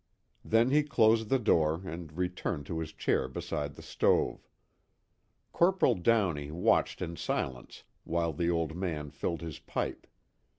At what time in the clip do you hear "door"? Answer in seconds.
1.37-1.83